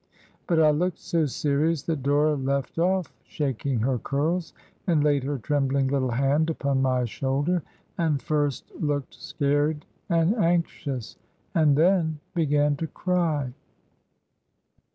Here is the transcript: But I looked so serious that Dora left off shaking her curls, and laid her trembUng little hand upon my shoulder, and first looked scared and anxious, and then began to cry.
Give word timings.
But 0.47 0.59
I 0.59 0.71
looked 0.71 0.97
so 0.97 1.27
serious 1.27 1.83
that 1.83 2.01
Dora 2.01 2.33
left 2.33 2.79
off 2.79 3.13
shaking 3.23 3.81
her 3.81 3.99
curls, 3.99 4.51
and 4.87 5.03
laid 5.03 5.23
her 5.25 5.37
trembUng 5.37 5.91
little 5.91 6.09
hand 6.09 6.49
upon 6.49 6.81
my 6.81 7.05
shoulder, 7.05 7.61
and 7.99 8.19
first 8.19 8.71
looked 8.79 9.13
scared 9.13 9.85
and 10.09 10.33
anxious, 10.37 11.17
and 11.53 11.77
then 11.77 12.19
began 12.33 12.75
to 12.77 12.87
cry. 12.87 13.53